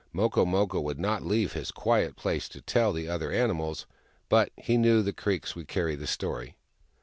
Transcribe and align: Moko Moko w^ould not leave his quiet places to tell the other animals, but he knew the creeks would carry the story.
Moko 0.15 0.45
Moko 0.47 0.81
w^ould 0.83 0.97
not 0.97 1.21
leave 1.23 1.53
his 1.53 1.69
quiet 1.69 2.15
places 2.15 2.49
to 2.49 2.61
tell 2.61 2.91
the 2.91 3.07
other 3.07 3.31
animals, 3.31 3.85
but 4.29 4.49
he 4.57 4.75
knew 4.75 5.03
the 5.03 5.13
creeks 5.13 5.55
would 5.55 5.67
carry 5.67 5.93
the 5.95 6.07
story. 6.07 6.57